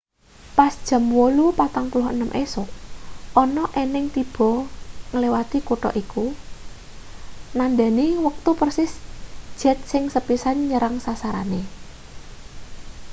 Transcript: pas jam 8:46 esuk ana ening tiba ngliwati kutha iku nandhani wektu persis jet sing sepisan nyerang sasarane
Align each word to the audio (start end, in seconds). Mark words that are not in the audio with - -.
pas 0.57 0.73
jam 0.87 1.03
8:46 1.13 2.43
esuk 2.43 2.69
ana 3.41 3.63
ening 3.83 4.05
tiba 4.15 4.51
ngliwati 5.13 5.59
kutha 5.67 5.89
iku 6.03 6.25
nandhani 7.57 8.07
wektu 8.27 8.51
persis 8.59 8.91
jet 9.59 9.79
sing 9.91 10.03
sepisan 10.13 10.57
nyerang 10.69 10.95
sasarane 11.05 11.61